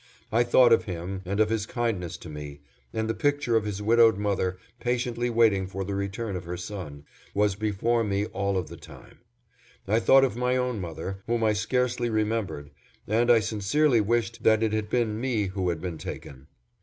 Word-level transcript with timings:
I 0.31 0.41
thought 0.43 0.73
of 0.73 0.85
him, 0.85 1.21
and 1.25 1.39
of 1.39 1.51
his 1.51 1.67
kindness 1.67 2.17
to 2.17 2.27
me; 2.29 2.61
and 2.91 3.07
the 3.07 3.13
picture 3.13 3.55
of 3.55 3.65
his 3.65 3.83
widowed 3.83 4.17
mother, 4.17 4.57
patiently 4.79 5.29
waiting 5.29 5.67
the 5.67 5.93
return 5.93 6.35
of 6.35 6.45
her 6.45 6.57
son, 6.57 7.05
was 7.35 7.53
before 7.53 8.03
me 8.03 8.25
all 8.25 8.57
of 8.57 8.67
the 8.67 8.77
time. 8.77 9.19
I 9.87 9.99
thought 9.99 10.23
of 10.23 10.35
my 10.35 10.57
own 10.57 10.81
mother, 10.81 11.21
whom 11.27 11.43
I 11.43 11.53
scarcely 11.53 12.09
remembered, 12.09 12.71
and 13.05 13.29
I 13.29 13.41
sincerely 13.41 14.01
wished 14.01 14.41
that 14.41 14.63
it 14.63 14.73
had 14.73 14.89
been 14.89 15.21
me 15.21 15.45
who 15.49 15.69
had 15.69 15.79
been 15.79 15.99
taken. 15.99 16.47